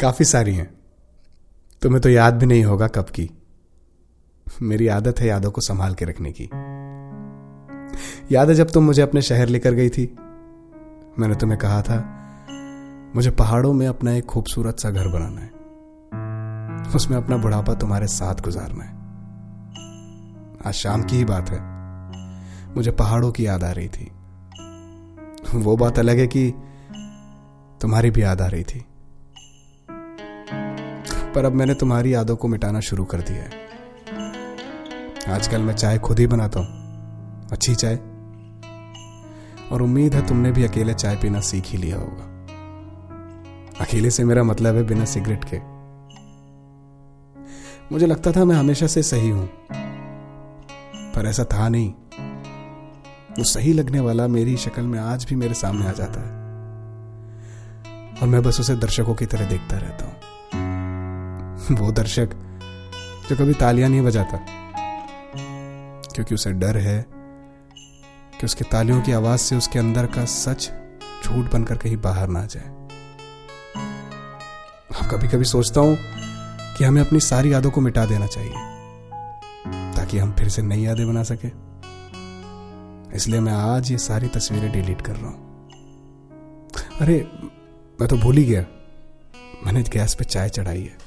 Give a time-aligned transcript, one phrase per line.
[0.00, 0.74] काफ़ी सारी हैं।
[1.82, 3.30] तुम्हें तो याद भी नहीं होगा कब की।
[4.62, 6.44] मेरी आदत है यादों को संभाल के रखने की।
[8.34, 10.16] याद है जब तुम मुझे अपने शहर लेकर गई थी।
[11.18, 12.26] मैंने तुम्हें कहा था,
[13.16, 15.54] मुझे पहाड़ों में अपना एक खूबसूरत सा घर बनाना है।
[16.96, 18.94] उसमें अपना बुढ़ापा तुम्हारे साथ गुजारना है।
[20.66, 21.60] आज शाम की ही बात है।
[22.76, 24.10] मुझे पहाड़ों की याद आ रही थी।
[25.54, 26.50] वो बात अलग है कि
[27.80, 28.84] तुम्हारी भी याद आ रही थी।
[31.34, 33.50] पर अब मैंने तुम्हारी यादों को मिटाना शुरू कर दिया है।
[35.28, 36.68] आजकल मैं चाय खुद ही बनाता हूँ।
[37.52, 37.96] अच्छी चाय।
[39.72, 42.30] और उम्मीद है तुमने भी अकेले चाय पीना सीख ही लिया होगा।
[43.80, 45.58] अकेले से मेरा मतलब है बिना सिगरेट के।
[47.92, 49.48] मुझे लगता था मैं हमेशा से सही हूँ।
[51.12, 51.92] पर ऐसा था नहीं।
[53.38, 56.44] वो सही लगने वाला मेरी शक्ल में आज भी मेरे सामने आ जाता है।
[58.22, 60.14] और मैं बस उसे दर्शकों की तरह देखता रहता हूँ।
[61.70, 62.30] वो दर्शक
[63.28, 64.38] जो कभी तालियाँ नहीं बजाता,
[66.14, 67.04] क्योंकि उसे डर है
[68.40, 70.70] कि उसके तालियों की आवाज़ से उसके अंदर का सच
[71.24, 72.68] झूठ बनकर कहीं बाहर ना जाए।
[74.94, 75.96] अब कभी कभी सोचता हूँ
[76.76, 78.52] कि हमें अपनी सारी यादों को मिटा देना चाहिए,
[79.96, 81.48] ताकि हम फिर से नई यादें बना सके।
[83.16, 85.42] इसलिए मैं आज ये सारी तस्वीरें डिलीट कर रहा हूँ।
[87.00, 87.16] अरे,
[88.00, 88.64] मैं तो भूल ही गया।
[89.66, 91.03] मैंने गैस पे चाय चढ़ाई है।